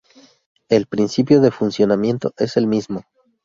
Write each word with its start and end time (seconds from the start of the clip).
El 0.67 0.87
principio 0.87 1.41
de 1.41 1.51
funcionamiento 1.51 2.33
es 2.35 2.57
el 2.57 2.65
mismo. 2.65 3.03